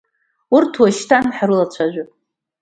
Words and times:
Урҭ 0.55 0.73
уашьҭан 0.81 1.25
ҳрылацәажәап. 1.35 2.09